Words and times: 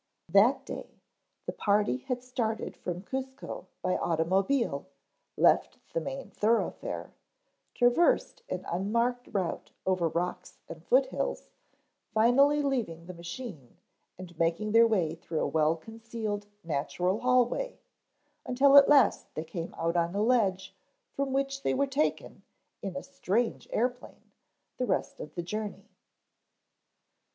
That 0.29 0.65
day, 0.65 0.99
the 1.45 1.51
party 1.51 1.97
had 2.07 2.23
started 2.23 2.75
from 2.75 3.03
Cuzco 3.03 3.67
by 3.83 3.95
automobile, 3.97 4.87
left 5.37 5.77
the 5.93 6.01
main 6.01 6.31
thoroughfare, 6.31 7.13
traversed 7.75 8.41
an 8.49 8.65
unmarked 8.65 9.27
route 9.31 9.69
over 9.85 10.07
rocks 10.09 10.57
and 10.67 10.83
foot 10.83 11.05
hills, 11.05 11.51
finally 12.15 12.63
leaving 12.63 13.05
the 13.05 13.13
machine 13.13 13.77
and 14.17 14.35
making 14.39 14.71
their 14.71 14.87
way 14.87 15.13
through 15.13 15.41
a 15.41 15.45
well 15.47 15.75
concealed 15.75 16.47
natural 16.63 17.19
hallway 17.19 17.79
until 18.43 18.77
at 18.77 18.89
last 18.89 19.31
they 19.35 19.43
came 19.43 19.71
out 19.77 19.95
on 19.95 20.15
a 20.15 20.23
ledge 20.23 20.75
from 21.13 21.31
which 21.31 21.61
they 21.61 21.75
were 21.75 21.85
taken 21.85 22.41
in 22.81 22.95
a 22.95 23.03
strange 23.03 23.67
airplane 23.71 24.31
the 24.77 24.85
rest 24.87 25.19
of 25.19 25.35
the 25.35 25.43
journey. 25.43 25.91